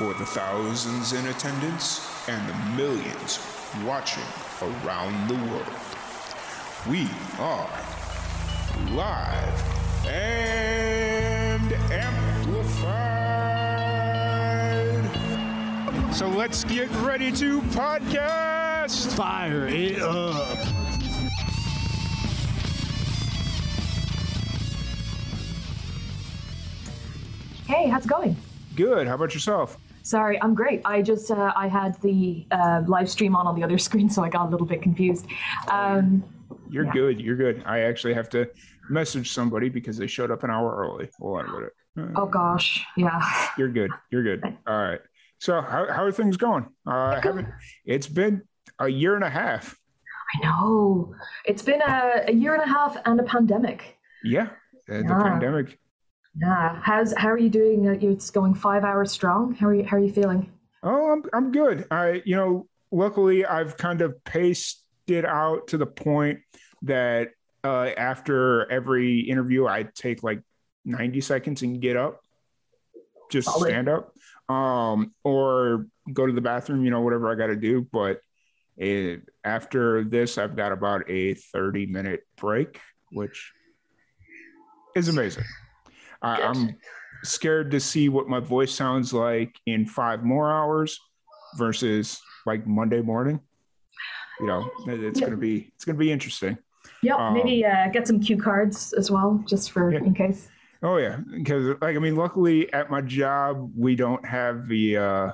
[0.00, 3.38] for the thousands in attendance and the millions
[3.84, 4.24] watching
[4.62, 5.66] around the world.
[6.88, 7.06] We
[7.38, 7.68] are
[8.92, 12.54] live and amplified.
[16.14, 19.14] So let's get ready to podcast.
[19.14, 20.56] Fire it up.
[27.66, 28.34] Hey, how's it going?
[28.74, 29.06] Good.
[29.06, 29.76] How about yourself?
[30.10, 30.82] Sorry, I'm great.
[30.84, 34.24] I just uh, I had the uh, live stream on on the other screen, so
[34.24, 35.24] I got a little bit confused.
[35.68, 36.24] Um,
[36.68, 36.92] You're Yeah.
[36.92, 37.20] good.
[37.20, 37.62] You're good.
[37.64, 38.50] I actually have to
[38.88, 41.08] message somebody because they showed up an hour early.
[41.20, 41.72] Hold on a minute.
[41.96, 43.20] Uh, oh gosh, yeah.
[43.56, 43.90] You're good.
[44.10, 44.42] You're good.
[44.66, 45.00] All right.
[45.38, 46.64] So how how are things going?
[46.84, 47.46] Uh, I haven't.
[47.84, 48.42] It's been
[48.80, 49.78] a year and a half.
[50.34, 51.14] I know.
[51.44, 53.96] It's been a, a year and a half and a pandemic.
[54.24, 54.48] Yeah.
[54.90, 55.78] uh, The pandemic.
[56.38, 56.80] Yeah.
[56.82, 57.88] How's how are you doing?
[57.88, 59.54] Uh, It's going five hours strong.
[59.54, 59.84] How are you?
[59.84, 60.50] How are you feeling?
[60.82, 61.86] Oh, I'm I'm good.
[61.90, 66.40] I you know, luckily I've kind of paced it out to the point
[66.82, 67.30] that
[67.64, 70.40] uh, after every interview I take like
[70.84, 72.20] 90 seconds and get up,
[73.30, 73.68] just Solid.
[73.68, 74.14] stand up,
[74.48, 76.84] um, or go to the bathroom.
[76.84, 77.86] You know, whatever I got to do.
[77.92, 78.20] But
[78.76, 83.52] it, after this, I've got about a 30 minute break, which
[84.94, 85.44] is amazing.
[86.22, 86.42] I.
[86.42, 86.76] I'm
[87.22, 90.98] scared to see what my voice sounds like in five more hours
[91.58, 93.38] versus like Monday morning.
[94.40, 95.26] You know, it's Yeah.
[95.26, 96.56] gonna be it's gonna be interesting.
[97.02, 97.16] Yeah.
[97.16, 99.98] Um, maybe uh, get some cue cards as well, just for Yeah.
[99.98, 100.48] in case.
[100.82, 105.32] Oh yeah, because like I mean, luckily at my job we don't have the uh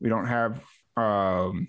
[0.00, 0.62] we don't have
[0.96, 1.66] um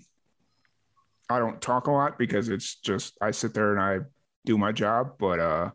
[1.28, 4.06] I don't talk a lot because it's just I sit there and I
[4.44, 5.70] do my job, but uh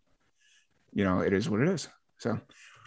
[0.94, 1.90] you know it is what it is.
[2.20, 2.40] So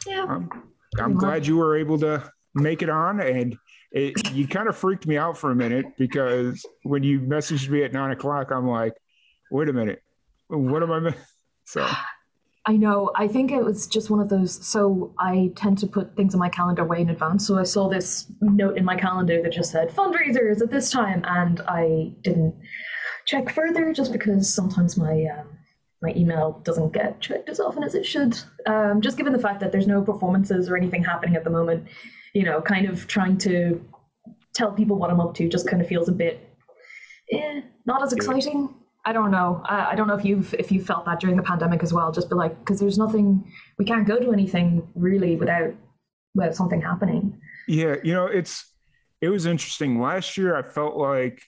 [0.06, 0.26] Yeah.
[0.28, 0.50] I'm
[0.98, 3.56] I'm glad you were able to make it on and
[3.92, 7.82] it you kind of freaked me out for a minute because when you messaged me
[7.82, 8.92] at nine o'clock, I'm like,
[9.50, 10.02] wait a minute,
[10.48, 11.00] what am I?
[11.00, 11.10] mi-"
[11.64, 11.86] So
[12.64, 13.10] I know.
[13.16, 14.64] I think it was just one of those.
[14.64, 17.44] So I tend to put things in my calendar way in advance.
[17.44, 21.24] So I saw this note in my calendar that just said fundraisers at this time,
[21.26, 22.54] and I didn't
[23.26, 25.51] check further just because sometimes my um,
[26.02, 28.36] my email doesn't get checked as often as it should.
[28.66, 31.86] Um, just given the fact that there's no performances or anything happening at the moment,
[32.34, 33.82] you know, kind of trying to
[34.54, 36.56] tell people what I'm up to just kind of feels a bit,
[37.30, 38.74] eh, not as exciting.
[39.04, 39.62] I don't know.
[39.64, 42.12] I, I don't know if you've if you felt that during the pandemic as well.
[42.12, 43.44] Just be like, because there's nothing,
[43.78, 45.74] we can't go to anything really without
[46.34, 47.38] without something happening.
[47.68, 48.64] Yeah, you know, it's
[49.20, 50.00] it was interesting.
[50.00, 51.42] Last year I felt like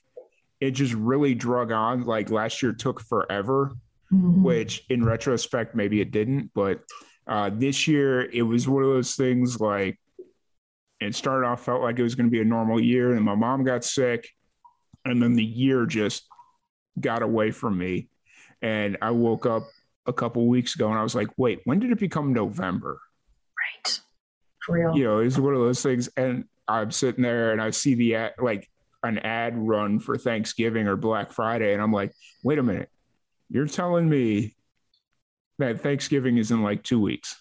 [0.61, 2.03] it just really drug on.
[2.03, 3.71] Like last year took forever,
[4.15, 4.41] Mhm.
[4.43, 6.81] which in retrospect maybe it didn't, but
[7.27, 9.99] uh this year it was one of those things like
[11.01, 13.35] it started off felt like it was going to be a normal year and my
[13.35, 14.29] mom got sick
[15.03, 16.23] and then the year just
[16.99, 18.07] got away from me
[18.61, 19.63] and I woke up
[20.05, 22.99] a couple weeks ago and I was like, "Wait, when did it become November?"
[23.85, 23.99] Right.
[24.65, 24.95] For real.
[24.97, 26.09] you know, it's one of those things.
[26.15, 28.69] And I'm sitting there and I see the ad, like
[29.03, 32.89] an ad run for Thanksgiving or Black Friday, and I'm like, wait a minute,
[33.49, 34.55] you're telling me
[35.59, 37.35] that Thanksgiving is in like two weeks,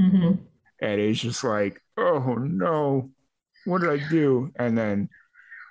[0.00, 0.32] hmm
[0.80, 3.10] and it's just like, oh no,
[3.64, 4.52] what did I do?
[4.56, 5.08] And then,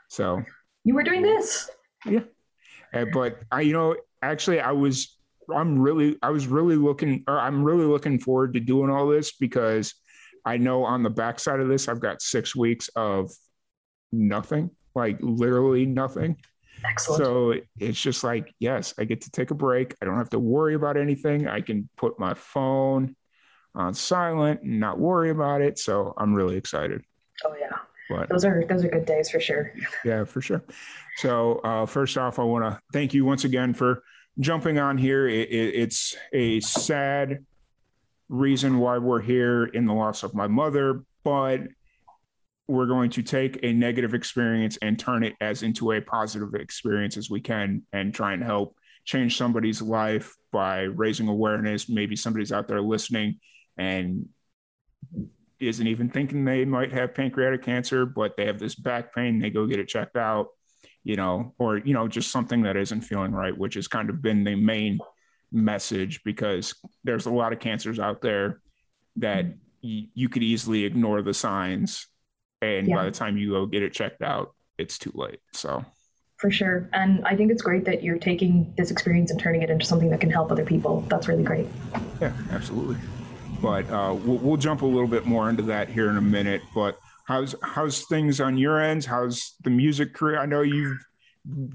[0.10, 0.44] so,
[0.84, 1.70] You were doing this.
[2.06, 5.14] uh, but I, you know, actually, I was.
[5.50, 9.32] I'm really, I was really looking, or I'm really looking forward to doing all this
[9.32, 9.94] because
[10.44, 13.32] I know on the backside of this, I've got six weeks of
[14.12, 16.36] nothing, like literally nothing.
[16.86, 17.24] Excellent.
[17.24, 19.96] So it's just like, yes, I get to take a break.
[20.02, 21.48] I don't have to worry about anything.
[21.48, 23.16] I can put my phone
[23.76, 25.78] on silent and not worry about it.
[25.80, 27.04] So I'm really excited.
[27.46, 27.70] oh yeah.
[28.10, 29.74] But Those are those are good days for sure.
[30.06, 30.64] yeah, for sure.
[31.18, 34.02] So uh, first off, I want to thank you once again for
[34.40, 35.28] jumping on here.
[35.28, 37.46] It, it, it's a sad
[38.30, 41.62] reason why we're here in the loss of my mother, but
[42.68, 47.16] we're going to take a negative experience and turn it as into a positive experience
[47.16, 48.76] as we can and try and help
[49.06, 51.88] change somebody's life by raising awareness.
[51.88, 53.40] Maybe somebody's out there listening
[53.78, 54.28] and
[55.60, 59.50] isn't even thinking they might have pancreatic cancer, but they have this back pain, they
[59.50, 60.48] go get it checked out,
[61.04, 64.22] you know, or, you know, just something that isn't feeling right, which has kind of
[64.22, 65.00] been the main
[65.52, 66.76] message because
[67.06, 68.62] there's a lot of cancers out there
[69.16, 69.46] that
[69.82, 72.08] you could easily ignore the signs.
[72.62, 75.40] And by the time you go get it checked out, it's too late.
[75.54, 75.86] So,
[76.38, 76.90] For sure.
[76.94, 80.10] And I think it's great that you're taking this experience and turning it into something
[80.10, 81.02] that can help other people.
[81.10, 81.68] That's really great.
[82.22, 82.98] Yeah, absolutely.
[83.62, 86.62] But uh, we'll, we'll jump a little bit more into that here in a minute.
[86.76, 89.06] But how's how's things on your ends?
[89.06, 90.40] How's the music career?
[90.40, 90.98] I know you've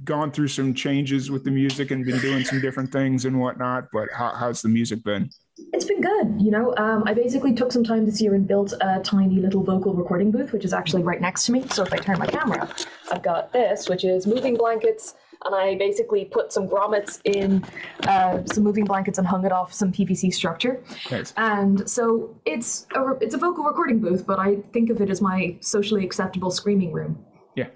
[0.05, 3.89] gone through some changes with the music and been doing some different things and whatnot,
[3.93, 5.31] but how, how's the music been?
[5.73, 6.41] It's been good.
[6.41, 9.63] You know, um, I basically took some time this year and built a tiny little
[9.63, 11.67] vocal recording booth, which is actually right next to me.
[11.69, 12.69] So if I turn my camera,
[13.11, 15.15] I've got this, which is moving blankets.
[15.45, 17.65] And I basically put some grommets in
[18.07, 20.83] uh, some moving blankets and hung it off some PVC structure.
[21.11, 21.35] Nice.
[21.37, 25.21] And so it's a, it's a vocal recording booth, but I think of it as
[25.21, 27.25] my socially acceptable screaming room.
[27.57, 27.69] Yeah.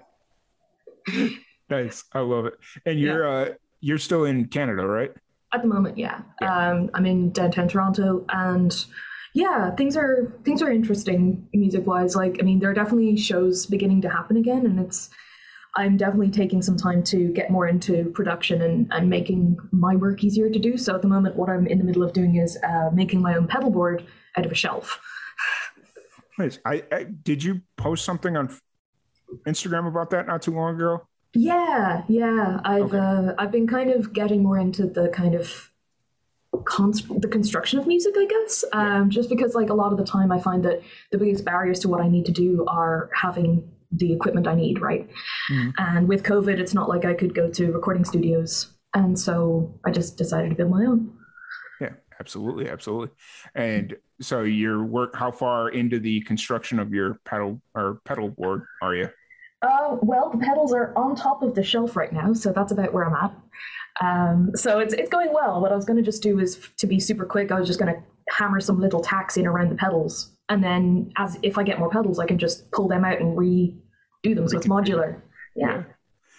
[1.69, 2.03] nice.
[2.13, 2.53] I love it.
[2.85, 5.11] And you're uh you're still in Canada, right?
[5.53, 6.21] At the moment, yeah.
[6.41, 8.85] Um, I'm in downtown Toronto, and
[9.33, 12.15] yeah, things are things are interesting music wise.
[12.15, 15.09] Like, I mean, there are definitely shows beginning to happen again, and it's
[15.75, 20.23] I'm definitely taking some time to get more into production and, and making my work
[20.23, 20.75] easier to do.
[20.75, 23.35] So at the moment, what I'm in the middle of doing is uh, making my
[23.35, 24.05] own pedal board
[24.35, 24.99] out of a shelf.
[26.39, 26.59] Nice.
[26.65, 28.49] I, I did you post something on
[29.45, 31.07] Instagram about that not too long ago?
[31.37, 32.59] Yeah, yeah.
[32.63, 32.97] I've Okay.
[32.97, 35.71] uh, I've been kind of getting more into the kind of
[36.65, 38.63] const- the construction of music, I guess.
[38.73, 40.81] Um, just because like a lot of the time, I find that
[41.11, 44.81] the biggest barriers to what I need to do are having the equipment I need,
[44.81, 45.09] right?
[45.51, 45.73] Mhm.
[45.77, 49.91] And with COVID, it's not like I could go to recording studios, and so I
[49.91, 51.13] just decided to build my own.
[51.79, 53.09] Yeah, absolutely, absolutely.
[53.55, 58.63] And so your work how far into the construction of your pedal or pedal board
[58.81, 59.09] are you?
[59.61, 62.93] Uh, well, the pedals are on top of the shelf right now, so that's about
[62.93, 63.33] where I'm at.
[63.99, 65.59] Um, so it's it's going well.
[65.61, 67.51] What I was going to just do is to be super quick.
[67.51, 71.11] I was just going to hammer some little tacks in around the pedals, and then
[71.17, 73.75] as if I get more pedals, I can just pull them out and redo
[74.35, 74.47] them.
[74.47, 75.21] So it's modular.
[75.55, 75.83] Yeah.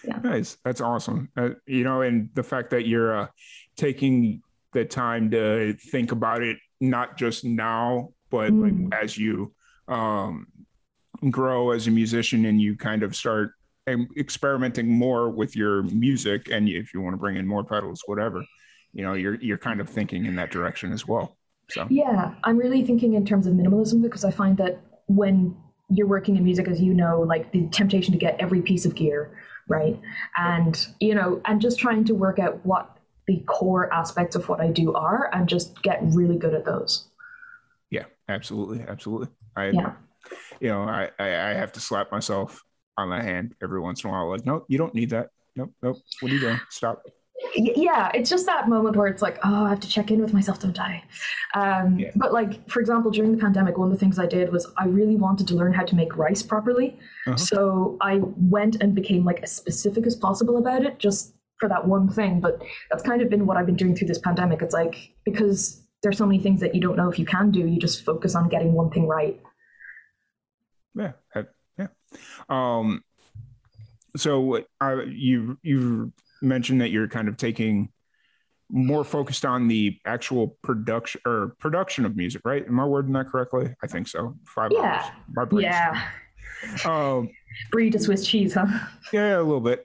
[0.05, 0.19] Yeah.
[0.23, 0.57] Nice.
[0.63, 1.27] That's awesome.
[1.35, 3.27] Uh, you know, and the fact that you're uh,
[3.75, 8.89] taking the time to think about it, not just now, but Mm.
[8.91, 9.53] like as you
[9.89, 10.47] um,
[11.29, 13.53] grow as a musician and you kind of start
[14.17, 18.43] experimenting more with your music, and if you want to bring in more pedals, whatever,
[18.93, 21.37] you know, you're you're kind of thinking in that direction as well.
[21.69, 25.55] So Yeah, I'm really thinking in terms of minimalism because I find that when
[25.89, 28.95] you're working in music, as you know, like the temptation to get every piece of
[28.95, 29.31] gear,
[29.67, 29.99] right?
[30.37, 34.59] And, you know, and just trying to work out what the core aspects of what
[34.59, 37.07] I do are and just get really good at those.
[37.91, 39.29] yeah, absolutely, absolutely.
[39.55, 39.93] I Yeah.
[40.59, 42.63] You know, I, I I have to slap myself
[42.97, 44.29] on the hand every once in a while.
[44.29, 45.29] Like, no, you don't need that.
[45.55, 45.97] Nope, nope.
[46.19, 46.59] What are you doing?
[46.69, 47.03] Stop.
[47.55, 50.33] Yeah, it's just that moment where it's like, oh, I have to check in with
[50.33, 51.03] myself, don't I?
[51.55, 52.11] Um, Yeah.
[52.15, 54.85] But like, for example, during the pandemic, one of the things I did was I
[54.85, 56.99] really wanted to learn how to make rice properly.
[57.27, 57.37] Uh-huh.
[57.37, 61.87] So I went and became like as specific as possible about it, just for that
[61.87, 62.41] one thing.
[62.41, 62.61] But
[62.91, 64.61] that's kind of been what I've been doing through this pandemic.
[64.61, 67.59] It's like because there's so many things that you don't know if you can do,
[67.59, 69.39] you just focus on getting one thing right.
[70.95, 71.11] Yeah,
[71.77, 71.87] yeah.
[72.49, 73.03] Um,
[74.17, 77.89] so uh, you you mentioned that you're kind of taking
[78.71, 82.65] more focused on the actual production or production of music, right?
[82.67, 83.73] Am I wording that correctly?
[83.83, 84.35] I think so.
[84.45, 84.79] Five Yeah.
[85.03, 85.11] hours.
[85.33, 86.07] My brain's- Yeah,
[86.85, 87.29] Um,
[87.71, 88.67] breed a Swiss cheese, huh?
[89.13, 89.83] yeah, a little bit.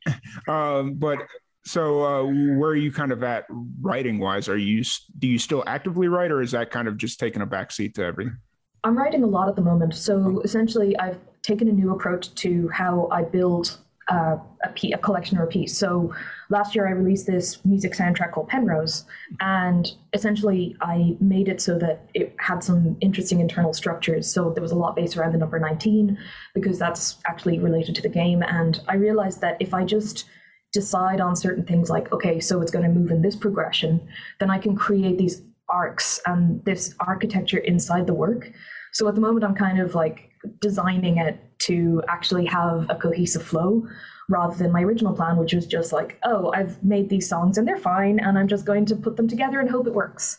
[0.49, 1.19] Um, but
[1.65, 2.25] so uh,
[2.59, 3.47] where are you kind of at
[3.81, 4.49] writing wise?
[4.49, 4.85] Are you
[5.19, 8.05] do you still actively write, or is that kind of just taking a backseat to
[8.05, 8.37] everything?
[8.85, 9.95] I'm writing a lot at the moment.
[9.95, 15.45] So essentially, I've taken a new approach to how I build uh, a, collection or
[15.45, 15.77] a piece.
[15.77, 16.15] So
[16.51, 19.07] last year, I released this music soundtrack called Penrose,
[19.41, 24.31] and essentially, I made it so that it had some interesting internal structures.
[24.31, 26.19] So there was a lot based around the number 19
[26.55, 28.43] because that's actually related to the game.
[28.43, 30.27] And I realized that if I just
[30.73, 34.01] decide on certain things like okay so it's going to move in this progression
[34.41, 38.51] then i can create these arcs and this architecture inside the work.
[38.93, 40.31] So at the moment i'm kind of like
[40.61, 43.87] designing it to actually have a cohesive flow
[44.29, 47.67] rather than my original plan which was just like oh i've made these songs and
[47.67, 50.39] they're fine and i'm just going to put them together and hope it works.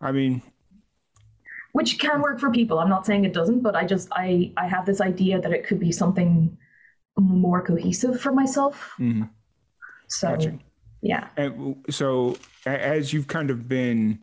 [0.00, 0.42] I mean,
[1.72, 2.78] which can work for people.
[2.78, 5.66] I'm not saying it doesn't but i just i i have this idea that it
[5.66, 6.56] could be something
[7.18, 8.94] more cohesive for myself.
[8.98, 9.30] Mhm,
[10.08, 10.58] so gotcha.
[11.02, 14.22] Yeah And so, as you've kind of been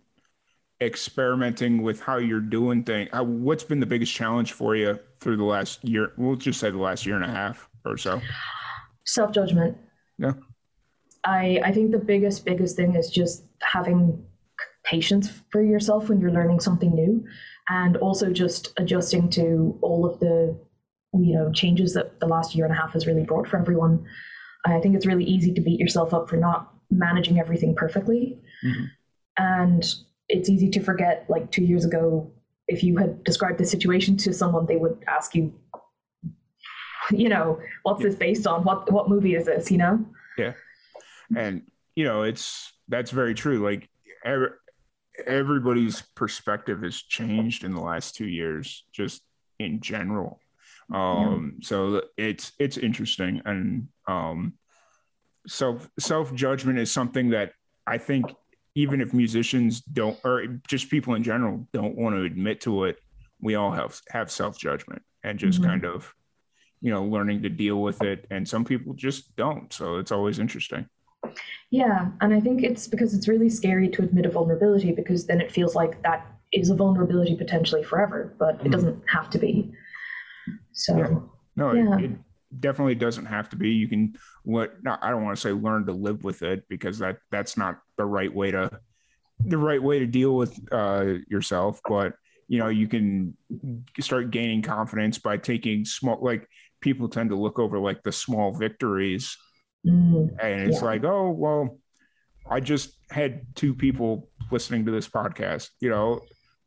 [0.81, 5.43] experimenting with how you're doing things, what's been the biggest challenge for you through the
[5.43, 6.11] last year?
[6.17, 8.21] We'll just say the last year and a half or so.
[9.05, 9.77] self judgment.
[10.17, 10.33] Yeah.
[11.25, 14.25] I I think the biggest biggest thing is just having
[14.83, 17.23] patience for yourself when you're learning something new,
[17.69, 20.57] and also just adjusting to all of the
[21.13, 24.05] you know changes that the last year and a half has really brought for everyone.
[24.65, 28.89] I think it's really easy to beat yourself up for not managing everything perfectly, Mhm.
[29.37, 29.95] and
[30.29, 32.31] it's easy to forget like two years ago
[32.67, 35.53] if you had described the situation to someone, they would ask you,
[37.11, 38.63] you know, what's this based on?
[38.63, 39.69] What what movie is this?
[39.69, 40.05] You know?
[40.37, 40.53] Yeah,
[41.35, 41.63] and
[41.95, 43.59] you know, it's that's very true.
[43.59, 43.89] Like
[44.23, 44.49] every,
[45.25, 49.21] everybody's perspective has changed in the last two years, just
[49.59, 50.39] in general.
[50.91, 51.67] Um, yeah.
[51.67, 54.53] so it's it's interesting, and um,
[55.47, 57.53] self self judgment is something that
[57.85, 58.33] I think
[58.75, 62.99] even if musicians don't or just people in general don't want to admit to it
[63.43, 65.69] we all have have self-judgment and just mm-hmm.
[65.69, 66.13] kind of
[66.81, 70.39] you know learning to deal with it and some people just don't so it's always
[70.39, 70.87] interesting
[71.69, 75.39] yeah and i think it's because it's really scary to admit a vulnerability because then
[75.39, 78.67] it feels like that is a vulnerability potentially forever but mm-hmm.
[78.67, 79.71] it doesn't have to be
[80.73, 81.07] so yeah.
[81.55, 81.97] no yeah.
[81.97, 82.11] It, it
[82.59, 85.91] definitely doesn't have to be you can what i don't want to say learn to
[85.91, 88.69] live with it because that that's not the right way to
[89.39, 92.13] the right way to deal with uh, yourself but
[92.47, 93.35] you know you can
[93.99, 96.47] start gaining confidence by taking small like
[96.81, 99.37] people tend to look over like the small victories
[99.85, 100.85] mm, and it's yeah.
[100.85, 101.79] like oh well
[102.49, 106.19] i just had two people listening to this podcast you know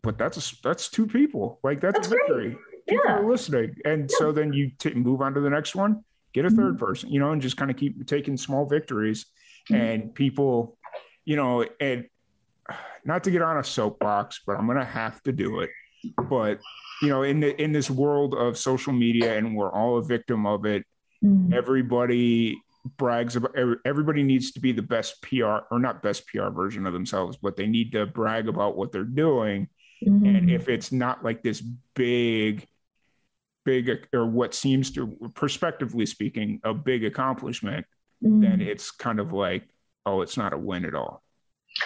[0.03, 2.76] but that's a, that's two people like that's, that's a victory great.
[2.89, 3.17] People yeah.
[3.17, 4.17] are listening and yeah.
[4.19, 6.77] so then you t- move on to the next one get a 3rd mm-hmm.
[6.77, 9.27] person you know and just kind of keep taking small victories
[9.71, 9.81] mm-hmm.
[9.81, 10.77] and people
[11.27, 12.07] you know, and
[13.05, 15.71] not to get on a soapbox, but I'm going to have to do it.
[16.31, 16.61] But
[17.03, 20.47] you know, in the in this world of social media, and we're all a victim
[20.47, 20.85] of it.
[21.23, 21.53] Mm.
[21.53, 22.59] Everybody
[22.97, 23.57] brags about.
[23.85, 27.57] Everybody needs to be the best PR or not best PR version of themselves, but
[27.57, 29.69] they need to brag about what they're doing.
[30.07, 30.27] Mm-hmm.
[30.27, 31.61] And if it's not like this
[31.95, 32.67] big,
[33.67, 37.85] big or what seems to, prospectively speaking, a big accomplishment,
[38.25, 38.41] mm.
[38.41, 39.69] then it's kind of like
[40.07, 41.23] oh, it's not a win at all.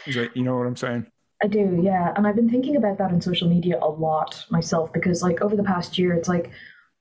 [0.07, 1.07] Is that you know what I'm saying?
[1.43, 2.13] I do, yeah.
[2.15, 5.57] And I've been thinking about that in social media a lot myself because like over
[5.57, 6.51] the past year, it's like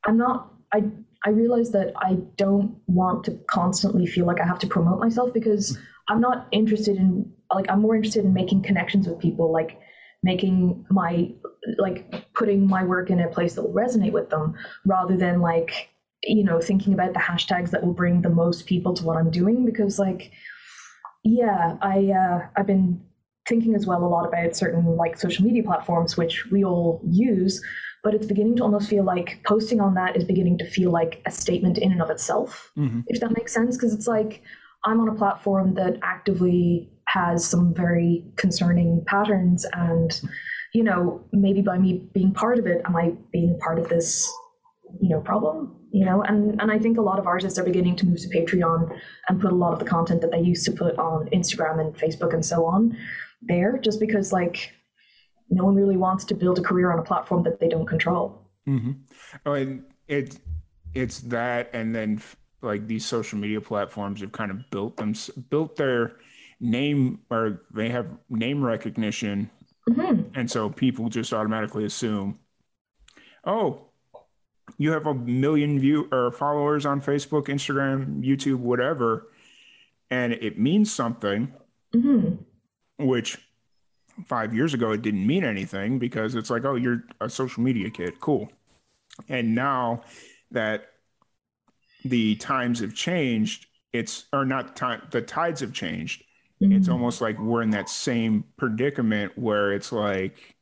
[0.05, 0.85] I'm not I
[1.25, 5.33] I realize that I don't want to constantly feel like I have to promote myself
[5.33, 9.79] because I'm not interested in like I'm more interested in making connections with people, like
[10.23, 11.31] making my
[11.77, 15.89] like putting my work in a place that will resonate with them rather than like
[16.23, 19.31] you know thinking about the hashtags that will bring the most people to what I'm
[19.31, 20.31] doing because like
[21.23, 23.01] yeah, I uh, I've been
[23.47, 27.63] thinking as well a lot about certain like social media platforms which we all use,
[28.03, 31.21] but it's beginning to almost feel like posting on that is beginning to feel like
[31.25, 33.01] a statement in and of itself, mm-hmm.
[33.07, 33.75] if that makes sense.
[33.75, 34.43] Because it's like
[34.85, 40.21] I'm on a platform that actively has some very concerning patterns and
[40.73, 44.31] you know maybe by me being part of it am i being part of this
[45.01, 47.95] you know problem you know and and i think a lot of artists are beginning
[47.95, 48.95] to move to patreon
[49.27, 51.95] and put a lot of the content that they used to put on instagram and
[51.95, 52.95] facebook and so on
[53.41, 54.71] there just because like
[55.49, 58.51] no one really wants to build a career on a platform that they don't control
[58.67, 58.91] mm-hmm.
[59.45, 60.37] oh and it
[60.93, 62.21] it's that and then
[62.61, 65.13] like these social media platforms have kind of built them
[65.49, 66.13] built their
[66.59, 69.49] name or they have name recognition
[69.89, 70.21] mm-hmm.
[70.35, 72.37] and so people just automatically assume
[73.45, 73.89] oh
[74.77, 79.31] you have a million view or followers on Facebook, Instagram, YouTube, whatever,
[80.09, 81.51] and it means something,
[81.93, 82.35] mm-hmm.
[83.05, 83.37] which
[84.25, 87.89] five years ago it didn't mean anything because it's like, oh, you're a social media
[87.89, 88.51] kid, cool.
[89.27, 90.03] And now
[90.51, 90.85] that
[92.03, 96.23] the times have changed, it's or not time, the tides have changed.
[96.61, 96.73] Mm-hmm.
[96.73, 100.55] It's almost like we're in that same predicament where it's like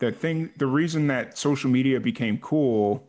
[0.00, 3.08] the thing, the reason that social media became cool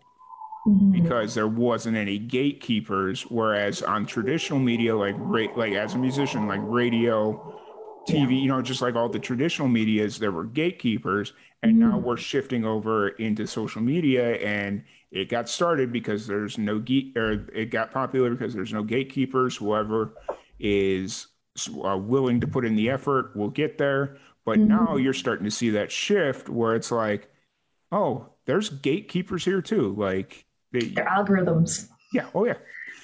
[0.65, 0.91] Mm-hmm.
[0.91, 3.23] because there wasn't any gatekeepers.
[3.23, 5.17] Whereas on traditional media, like
[5.57, 7.59] like as a musician, like radio,
[8.07, 8.37] TV, yeah.
[8.37, 11.89] you know, just like all the traditional medias, there were gatekeepers, and mm-hmm.
[11.89, 17.11] now we're shifting over into social media, and it got started because there's no gate,
[17.17, 19.57] or it got popular because there's no gatekeepers.
[19.57, 20.13] Whoever
[20.61, 21.27] is
[21.83, 24.17] uh, willing to put in the effort will get there.
[24.45, 24.69] But mm-hmm.
[24.69, 27.29] now you're starting to see that shift where it's like,
[27.91, 29.95] oh, there's gatekeepers here too.
[29.97, 31.87] Like they, Their algorithms.
[32.11, 32.27] Yeah.
[32.33, 32.55] Oh yeah.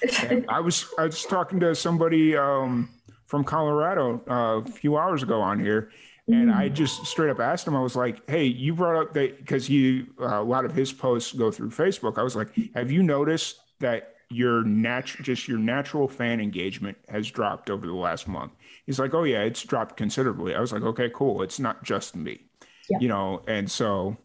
[0.48, 2.88] I was I was talking to somebody um,
[3.26, 5.90] from Colorado uh, a few hours ago on here,
[6.26, 6.50] and.
[6.50, 7.76] I just straight up asked him.
[7.76, 10.92] I was like, "Hey, you brought up that because you uh, a lot of his
[10.92, 12.18] posts go through Facebook.
[12.18, 17.30] I was like, have you noticed that your natural just your natural fan engagement has
[17.30, 18.52] dropped over the last month?"
[18.86, 21.42] He's like, "Oh yeah, it's dropped considerably." I was like, "Okay, cool.
[21.42, 22.46] It's not just me,
[22.88, 22.98] yeah.
[23.00, 24.16] you know." And so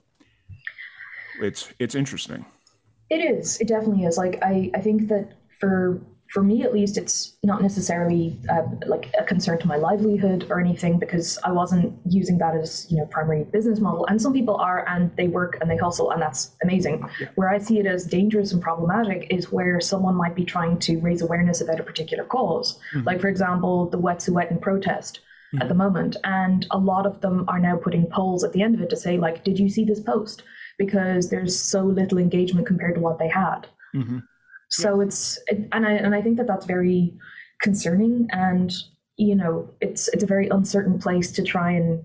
[1.42, 2.46] it's it's interesting.
[3.10, 3.60] It is.
[3.60, 4.18] It definitely is.
[4.18, 6.02] Like I, I think that for
[6.36, 10.60] for me at least, it's not necessarily uh, like a concern to my livelihood or
[10.60, 14.06] anything because I wasn't using that as you know primary business model.
[14.08, 17.08] And some people are, and they work and they hustle, and that's amazing.
[17.36, 21.00] Where I see it as dangerous and problematic is where someone might be trying to
[21.00, 23.08] raise awareness about a particular cause, mm-hmm.
[23.08, 25.22] like for example the Wet'suwet'en protest
[25.54, 25.62] mm-hmm.
[25.62, 28.75] at the moment, and a lot of them are now putting polls at the end
[28.75, 30.44] of it to say like, did you see this post?
[30.77, 33.68] Because there's so little engagement compared to what they had.
[33.96, 34.20] Mm-hmm.
[34.75, 35.08] So yeah.
[35.08, 37.13] it's it, and I and I think that that's very
[37.62, 38.74] concerning and
[39.15, 42.03] you know it's it's a very uncertain place to try and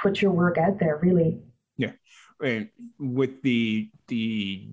[0.00, 1.40] put your work out there really.
[1.76, 1.92] Yeah.
[2.42, 2.68] And
[2.98, 4.68] with the the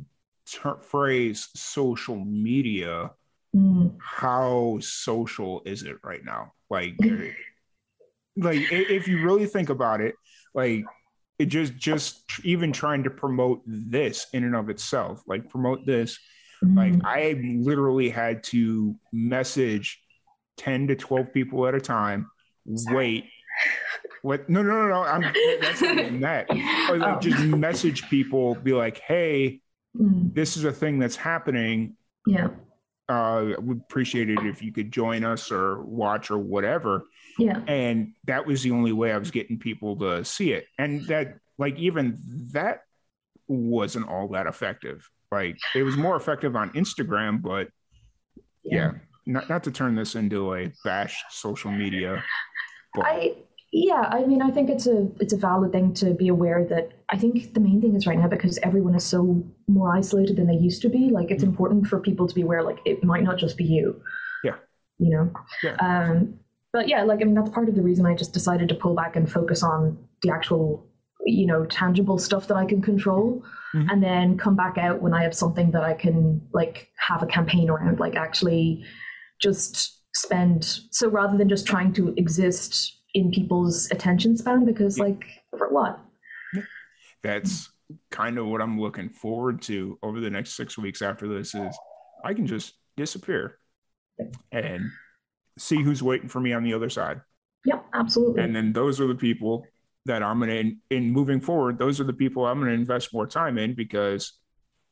[0.45, 3.11] ter- phrase social media
[3.55, 3.91] mm.
[3.99, 6.53] how social is it right now?
[6.69, 6.95] Like
[8.37, 10.15] like if you really think about it,
[10.53, 10.85] like
[11.39, 16.19] it just just even trying to promote this in and of itself, like promote this
[16.63, 16.77] Mm-hmm.
[16.77, 20.01] Like I literally had to message
[20.57, 22.29] 10 to 12 people at a time,
[22.75, 22.95] Sorry.
[22.95, 23.25] wait.
[24.21, 24.47] What?
[24.49, 25.03] No, no, no, no.
[25.03, 25.21] I'm
[25.61, 26.45] that's that.
[26.89, 27.19] Or like oh.
[27.19, 29.61] just message people, be like, hey,
[29.97, 30.33] mm.
[30.33, 31.95] this is a thing that's happening.
[32.27, 32.49] Yeah.
[33.09, 37.05] Uh, would appreciate it if you could join us or watch or whatever.
[37.39, 37.61] Yeah.
[37.67, 40.65] And that was the only way I was getting people to see it.
[40.77, 42.19] And that, like, even
[42.53, 42.81] that
[43.47, 45.09] wasn't all that effective.
[45.31, 47.69] Like it was more effective on Instagram, but
[48.63, 48.91] yeah, yeah
[49.25, 52.23] not not to turn this into a bash social media.
[52.93, 53.05] But.
[53.05, 53.35] I
[53.73, 56.91] yeah, I mean, I think it's a it's a valid thing to be aware that
[57.07, 60.47] I think the main thing is right now because everyone is so more isolated than
[60.47, 61.09] they used to be.
[61.09, 61.51] Like, it's mm-hmm.
[61.51, 62.63] important for people to be aware.
[62.63, 64.01] Like, it might not just be you.
[64.43, 64.55] Yeah.
[64.99, 65.31] You know.
[65.63, 65.75] Yeah.
[65.75, 66.39] Um.
[66.73, 68.93] But yeah, like I mean, that's part of the reason I just decided to pull
[68.93, 70.85] back and focus on the actual,
[71.25, 73.43] you know, tangible stuff that I can control
[73.75, 73.89] mm-hmm.
[73.89, 77.27] and then come back out when I have something that I can like have a
[77.27, 78.83] campaign around, like actually
[79.41, 80.63] just spend.
[80.91, 85.05] So rather than just trying to exist in people's attention span, because yeah.
[85.05, 85.25] like
[85.57, 85.99] for what?
[87.23, 87.69] That's
[88.09, 91.77] kind of what I'm looking forward to over the next six weeks after this is
[92.23, 93.57] I can just disappear
[94.51, 94.89] and
[95.57, 97.21] see who's waiting for me on the other side.
[97.65, 98.43] Yep, absolutely.
[98.43, 99.65] And then those are the people
[100.05, 102.75] that I'm going to, in, in moving forward, those are the people I'm going to
[102.75, 104.33] invest more time in because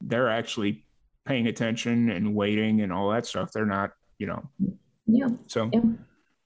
[0.01, 0.85] they're actually
[1.25, 3.51] paying attention and waiting and all that stuff.
[3.51, 4.49] They're not, you know.
[5.05, 5.29] Yeah.
[5.47, 5.81] So yeah.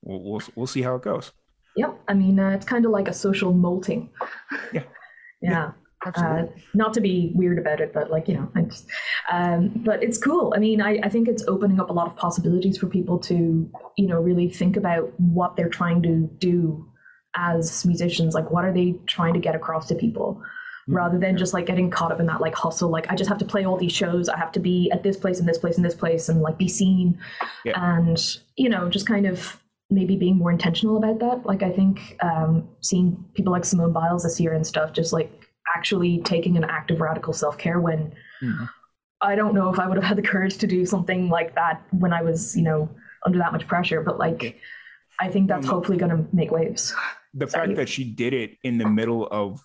[0.02, 1.32] We'll, we'll, we'll see how it goes.
[1.76, 2.00] Yep.
[2.08, 4.10] I mean, uh, it's kind of like a social molting.
[4.72, 4.84] Yeah.
[5.42, 5.72] yeah.
[6.16, 8.88] Uh, not to be weird about it, but like you know, just,
[9.32, 10.54] um, but it's cool.
[10.54, 13.72] I mean, I, I think it's opening up a lot of possibilities for people to
[13.98, 16.86] you know really think about what they're trying to do
[17.36, 20.96] as musicians like what are they trying to get across to people mm-hmm.
[20.96, 23.38] rather than just like getting caught up in that like hustle like i just have
[23.38, 25.78] to play all these shows i have to be at this place and this place
[25.78, 27.18] and this place and like be seen
[27.66, 27.98] yeah.
[27.98, 32.18] and you know just kind of maybe being more intentional about that like i think
[32.22, 35.32] um, seeing people like simone biles this year and stuff just like
[35.76, 38.66] actually taking an active radical self-care when mm-hmm.
[39.22, 41.82] i don't know if i would have had the courage to do something like that
[41.92, 42.90] when i was you know
[43.26, 44.60] under that much pressure but like
[45.20, 46.94] i think that's hopefully going to make waves
[47.34, 49.60] the fact that she did it in the middle of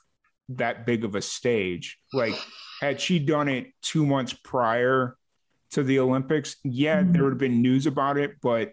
[0.50, 2.34] that big of a stage, like
[2.80, 5.16] had she done it two months prior
[5.72, 7.12] to the Olympics, yeah, mm-hmm.
[7.12, 8.72] there would have been news about it, but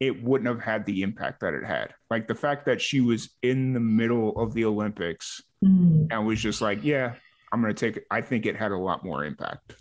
[0.00, 1.94] it wouldn't have had the impact that it had.
[2.10, 6.06] Like the fact that she was in the middle of the Olympics mm-hmm.
[6.10, 7.14] and was just like, yeah,
[7.52, 8.06] I'm going to take it.
[8.10, 9.76] I think it had a lot more impact.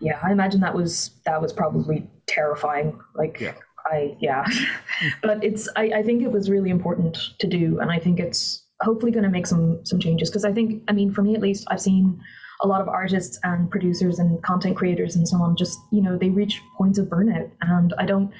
[0.00, 3.00] Yeah, I imagine that was that was probably terrifying.
[3.16, 3.54] Like yeah.
[3.90, 4.44] I yeah,
[5.22, 8.64] but it's I, I think it was really important to do, and I think it's
[8.82, 11.40] hopefully going to make some some changes because I think I mean for me at
[11.40, 12.20] least I've seen
[12.60, 16.16] a lot of artists and producers and content creators and so on just you know
[16.18, 18.32] they reach points of burnout, and I don't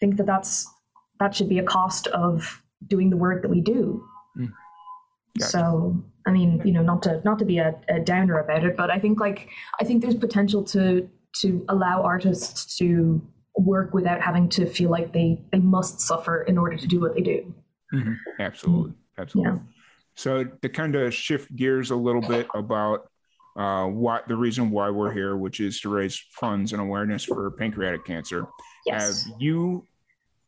[0.00, 0.66] think that that's
[1.20, 4.04] that should be a cost of doing the work that we do.
[4.38, 4.52] Mm.
[5.38, 5.50] Gotcha.
[5.50, 8.76] So I mean, you know, not to not to be a, a, downer about it,
[8.76, 9.48] but I think like
[9.80, 11.08] I think there's potential to
[11.40, 13.20] to allow artists to
[13.56, 17.14] work without having to feel like they they must suffer in order to do what
[17.14, 17.54] they do.
[17.92, 18.12] Mm-hmm.
[18.40, 19.52] Absolutely, absolutely.
[19.52, 19.58] Yeah.
[20.16, 23.08] So to kind of shift gears a little bit about
[23.56, 27.50] uh, what the reason why we're here, which is to raise funds and awareness for
[27.52, 28.46] pancreatic cancer.
[28.86, 29.24] Yes.
[29.24, 29.86] Have you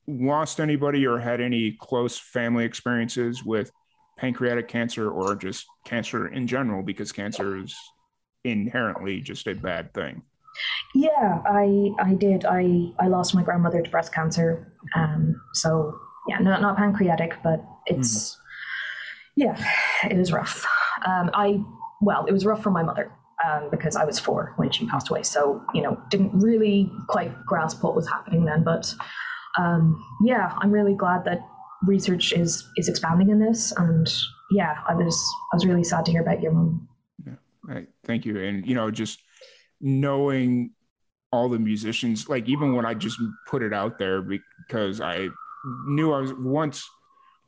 [0.06, 3.70] lost anybody or had any close family experiences with
[4.18, 6.82] pancreatic cancer or just cancer in general?
[6.82, 7.76] Because cancer is
[8.44, 10.22] inherently just a bad thing.
[10.94, 12.44] Yeah, I I did.
[12.44, 14.72] I I lost my grandmother to breast cancer.
[14.94, 18.36] Um, so yeah, not not pancreatic, but it's mm.
[19.36, 19.72] yeah,
[20.10, 20.66] it was rough.
[21.06, 21.60] Um, I
[22.00, 23.12] well, it was rough for my mother.
[23.44, 25.22] um, because I was four when she passed away.
[25.22, 28.64] So, you know, didn't really quite grasp what was happening then.
[28.64, 28.94] But
[29.58, 31.40] um, yeah, I'm really glad that
[31.82, 33.72] research is is expanding in this.
[33.76, 34.12] And
[34.50, 35.14] yeah, I was
[35.52, 36.88] I was really sad to hear about your mom.
[37.26, 37.88] Yeah, right.
[38.04, 38.38] Thank you.
[38.40, 39.20] And you know, just
[39.80, 40.70] knowing
[41.32, 45.28] all the musicians, like even when I just put it out there because I
[45.86, 46.88] knew I was once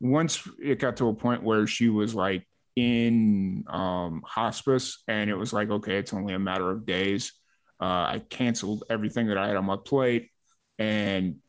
[0.00, 5.34] once it got to a point where she was like in um, hospice and it
[5.34, 7.32] was like okay it's only a matter of days
[7.80, 10.30] uh, i canceled everything that i had on my plate
[10.78, 11.40] and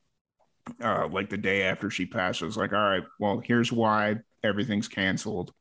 [0.84, 4.18] uh, like the day after she passed, I was like, all right, well, here's why
[4.44, 5.54] everything's canceled.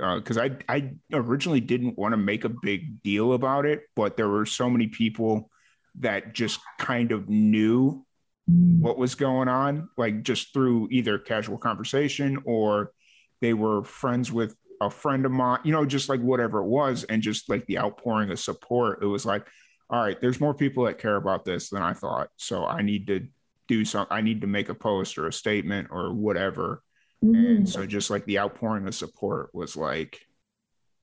[0.00, 4.16] Because uh, I, I originally didn't want to make a big deal about it, but
[4.16, 5.50] there were so many people
[5.98, 8.04] that just kind of knew
[8.46, 12.92] what was going on, like just through either casual conversation or
[13.40, 17.04] they were friends with a friend of mine, you know, just like whatever it was,
[17.04, 19.02] and just like the outpouring of support.
[19.02, 19.46] It was like,
[19.90, 22.30] all right, there's more people that care about this than I thought.
[22.36, 23.26] So I need to
[23.68, 24.16] do something.
[24.16, 26.82] I need to make a post or a statement or whatever.
[27.24, 27.46] Mm-hmm.
[27.46, 30.20] And so just like the outpouring of support was like,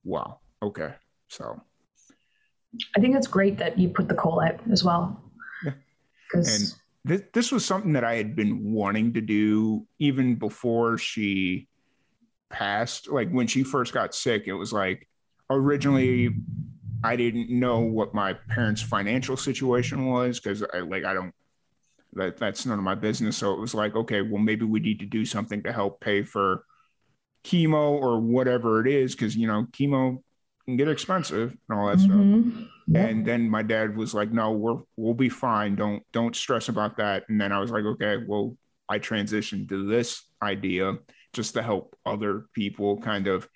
[0.04, 0.94] wow, okay.
[1.28, 1.62] So
[2.96, 5.22] I think it's great that you put the call out as well.
[5.64, 5.74] Yeah.
[6.34, 6.46] And
[7.06, 11.68] this, this was something that I had been wanting to do even before she
[12.50, 13.10] passed.
[13.10, 15.08] Like when she first got sick, it was like
[15.50, 16.36] originally
[17.04, 21.34] I didn't know what my parents' financial situation was because I like I don't
[22.14, 23.38] that that's none of my business.
[23.38, 26.24] So it was like, okay, well, maybe we need to do something to help pay
[26.24, 26.64] for
[27.44, 30.22] chemo or whatever it is, because you know, chemo
[30.66, 32.50] can get expensive and all that mm-hmm.
[32.50, 32.70] stuff.
[32.96, 35.76] And then my dad was like, no, we're we'll be fine.
[35.76, 37.24] Don't don't stress about that.
[37.30, 38.58] And then I was like, okay, well,
[38.90, 40.96] I transitioned to this idea
[41.34, 43.48] just to help other people kind of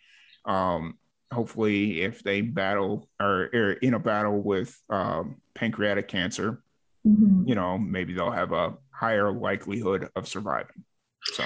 [0.46, 0.98] um
[1.32, 6.62] hopefully if they battle or, or in a battle with um, pancreatic cancer
[7.06, 7.48] mm-hmm.
[7.48, 10.84] you know, maybe they'll have a higher likelihood of surviving.
[11.34, 11.44] So,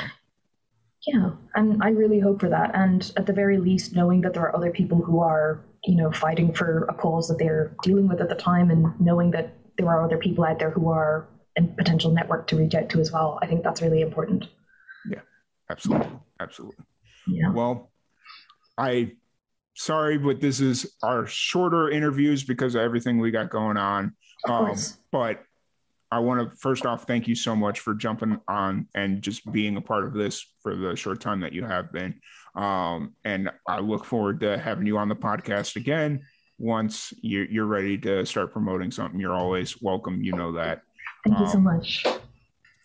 [1.07, 2.71] yeah, and I really hope for that.
[2.73, 6.11] And at the very least, knowing that there are other people who are, you know,
[6.11, 9.87] fighting for a cause that they're dealing with at the time, and knowing that there
[9.87, 13.11] are other people out there who are a potential network to reach out to as
[13.11, 14.47] well, I think that's really important.
[15.09, 15.21] Yeah,
[15.69, 16.85] absolutely, absolutely.
[17.27, 17.51] Yeah.
[17.51, 17.91] Well,
[18.77, 19.13] I
[19.75, 24.15] sorry, but this is our shorter interviews because of everything we got going on.
[24.47, 24.75] Um,
[25.11, 25.43] but
[26.11, 29.75] I want to first off thank you so much for jumping on and just being
[29.77, 32.21] a part of this for the short time that you have been.
[32.55, 36.21] Um, and I look forward to having you on the podcast again
[36.57, 39.19] once you're, you're ready to start promoting something.
[39.19, 40.23] You're always welcome.
[40.23, 40.83] You know that.
[41.25, 42.05] Thank you so um, much.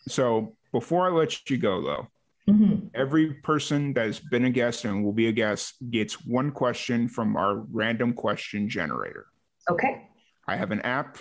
[0.08, 2.08] So before I let you go, though,
[2.52, 2.86] mm-hmm.
[2.94, 7.08] every person that has been a guest and will be a guest gets one question
[7.08, 9.26] from our random question generator.
[9.70, 10.08] Okay.
[10.48, 11.18] I have an app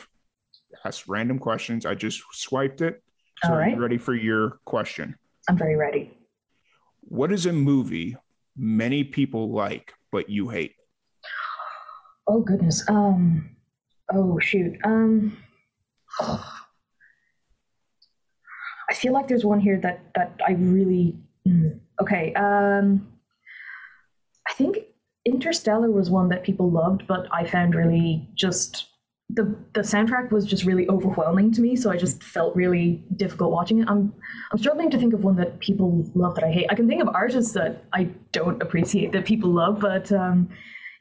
[0.86, 1.86] ask random questions.
[1.86, 3.02] I just swiped it.
[3.44, 3.78] So All right.
[3.78, 5.16] ready for your question?
[5.48, 6.12] I'm very ready.
[7.02, 8.18] What is a movie
[8.56, 10.76] many people like but you hate?
[12.28, 12.88] Oh goodness.
[12.90, 13.56] Um
[14.14, 14.78] oh shoot.
[14.84, 15.38] Um
[16.20, 16.44] I
[18.94, 21.16] feel like there's one here that that I really
[21.48, 22.34] mm, okay.
[22.34, 23.08] Um
[24.48, 24.80] I think
[25.26, 28.89] Interstellar was one that people loved, but I found really just
[29.30, 33.52] the the soundtrack was just really overwhelming to me, so I just felt really difficult
[33.52, 33.88] watching it.
[33.88, 34.14] I'm
[34.52, 36.66] I'm struggling to think of one that people love that I hate.
[36.70, 40.50] I can think of artists that I don't appreciate that people love, but um,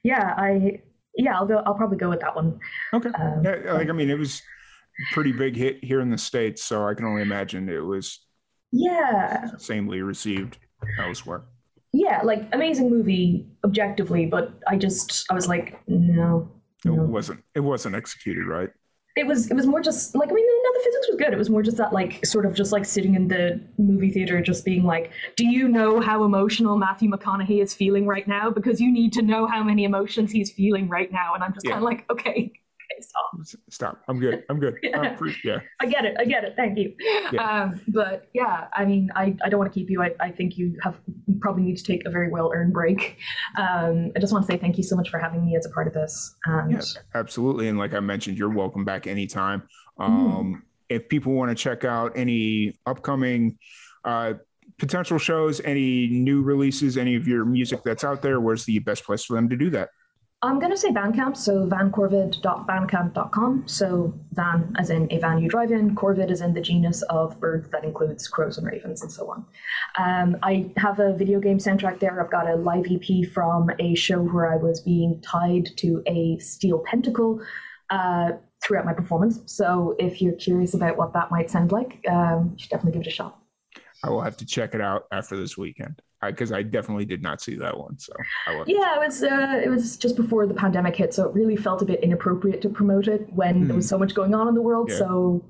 [0.03, 0.83] yeah, I
[1.17, 1.63] yeah, I'll go.
[1.65, 2.61] I'll probably go with that one.
[2.93, 3.09] Okay.
[3.09, 4.43] Um, yeah, like I mean, it was
[5.13, 8.21] pretty big hit here in the states, so I can only imagine it was
[8.73, 10.59] yeah samely received
[11.01, 11.45] elsewhere.
[11.95, 16.51] Yeah, like amazing movie objectively, but I just I was like no
[16.85, 18.71] it wasn't it wasn't executed right?
[19.17, 21.33] It was it was more just like i mean no the physics was good.
[21.33, 24.41] It was more just that like sort of just like sitting in the movie theater
[24.41, 28.51] just being like do you know how emotional matthew mcconaughey is feeling right now?
[28.51, 31.35] Because you need to know how many emotions he's feeling right now.
[31.35, 31.73] And i'm just yeah.
[31.73, 32.53] kind of like okay
[33.03, 33.59] stop.
[33.71, 34.03] Stop.
[34.09, 34.45] I'm good.
[34.49, 34.77] I'm good.
[34.83, 35.15] yeah.
[35.45, 35.59] yeah.
[35.81, 36.17] I get it.
[36.19, 36.55] I get it.
[36.57, 36.95] Thank you.
[37.33, 37.43] Yeah.
[37.43, 40.03] Um, but yeah, I mean, I, I don't want to keep you.
[40.03, 43.17] I, I think you have you probably need to take a very well earned break.
[43.59, 45.71] Um, I just want to say thank you so much for having me as a
[45.71, 46.35] part of this.
[46.47, 46.81] And yeah,
[47.15, 47.69] absolutely.
[47.69, 49.63] And like I mentioned, you're welcome back anytime.
[49.99, 50.63] Um, mm.
[50.89, 53.59] If people want to check out any upcoming
[54.05, 54.35] uh,
[54.79, 59.05] potential shows, any new releases, any of your music that's out there, where's the best
[59.05, 59.91] place for them to do that?
[60.41, 63.65] I'm going to say Bandcamp, so vancorvid.bandcamp.com.
[63.67, 67.41] So van as in a van you drive in, corvid is in the genus of
[67.41, 69.45] birds that includes crows and ravens and so on.
[69.99, 72.23] Um, I have a video game soundtrack there.
[72.23, 76.39] I've got a live EP from a show where I was being tied to a
[76.39, 77.41] steel pentacle
[77.91, 78.31] uh,
[78.63, 79.41] throughout my performance.
[79.47, 83.09] So if you're curious about what that might sound like, um, you should definitely give
[83.09, 83.41] it a shot.
[84.05, 87.23] I will have to check it out after this weekend because I, I, definitely did
[87.23, 87.99] not see that one.
[87.99, 88.13] So
[88.67, 91.83] yeah, it was uh, it was just before the pandemic hit, so it really felt
[91.83, 93.67] a bit inappropriate to promote it when mm.
[93.67, 93.91] there was hmm.
[93.91, 94.91] so much going on in the world.
[94.91, 94.99] Yeah.
[94.99, 95.45] So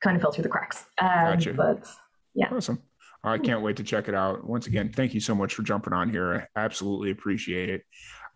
[0.00, 0.84] kind of fell through the cracks.
[1.00, 1.54] Um, gotcha.
[1.54, 1.86] But
[2.34, 2.82] yeah, awesome.
[3.24, 4.48] I can't wait to check it out.
[4.48, 6.48] Once again, thank you so much for jumping on here.
[6.54, 7.82] I absolutely appreciate it.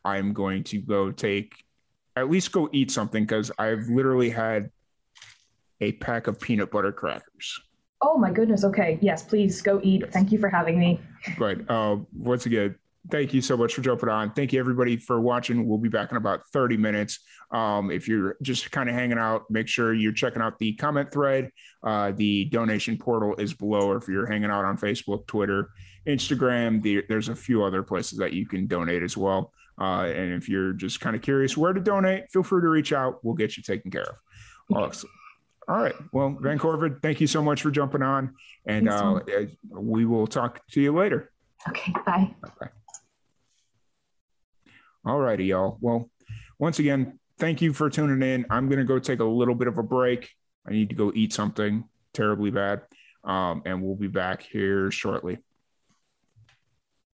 [0.04, 1.54] I'm going to go take
[2.16, 4.70] at least go eat something because I've literally had
[5.80, 7.60] a pack of peanut butter crackers.
[8.02, 8.64] Oh my goodness.
[8.64, 8.98] Okay.
[9.02, 10.10] Yes, please go eat.
[10.12, 11.00] Thank you for having me.
[11.38, 12.76] But uh, once again,
[13.10, 14.32] thank you so much for jumping on.
[14.32, 15.68] Thank you everybody for watching.
[15.68, 17.18] We'll be back in about 30 minutes.
[17.50, 21.12] Um, if you're just kind of hanging out, make sure you're checking out the comment
[21.12, 21.50] thread.
[21.82, 25.70] Uh, the donation portal is below, or if you're hanging out on Facebook, Twitter,
[26.06, 29.52] Instagram, the, there's a few other places that you can donate as well.
[29.80, 32.92] Uh, and if you're just kind of curious where to donate, feel free to reach
[32.92, 33.24] out.
[33.24, 34.16] We'll get you taken care of.
[34.74, 35.10] Awesome.
[35.68, 35.94] All right.
[36.12, 38.34] Well, Vancorvid, thank you so much for jumping on,
[38.66, 39.20] and uh,
[39.70, 41.30] we will talk to you later.
[41.68, 41.92] Okay.
[42.04, 42.34] Bye.
[42.44, 42.72] Okay.
[45.04, 45.78] All righty, y'all.
[45.80, 46.10] Well,
[46.58, 48.46] once again, thank you for tuning in.
[48.50, 50.30] I'm going to go take a little bit of a break.
[50.66, 52.82] I need to go eat something terribly bad,
[53.24, 55.38] um, and we'll be back here shortly.